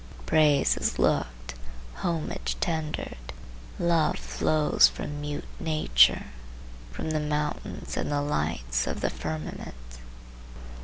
[0.25, 1.53] Praise is looked,
[1.97, 3.31] homage tendered,
[3.77, 6.31] love flows, from mute nature,
[6.89, 9.99] from the mountains and the lights of the firmament.